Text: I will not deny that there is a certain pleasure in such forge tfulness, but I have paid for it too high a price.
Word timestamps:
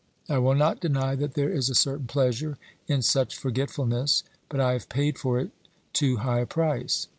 I 0.27 0.39
will 0.39 0.55
not 0.55 0.79
deny 0.79 1.13
that 1.17 1.35
there 1.35 1.51
is 1.51 1.69
a 1.69 1.75
certain 1.75 2.07
pleasure 2.07 2.57
in 2.87 3.03
such 3.03 3.37
forge 3.37 3.53
tfulness, 3.53 4.23
but 4.49 4.59
I 4.59 4.73
have 4.73 4.89
paid 4.89 5.19
for 5.19 5.37
it 5.39 5.51
too 5.93 6.17
high 6.17 6.39
a 6.39 6.47
price. 6.47 7.07